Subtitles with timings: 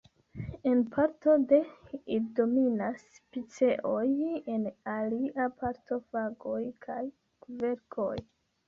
[0.69, 1.59] En parto de
[1.97, 3.05] ili dominas
[3.37, 4.03] piceoj,
[4.55, 7.01] en alia parto fagoj kaj
[7.47, 8.15] kverkoj.